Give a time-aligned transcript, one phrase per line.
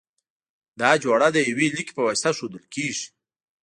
[0.79, 3.07] دا جوړه د یوه لیکي په واسطه ښودل کیږی.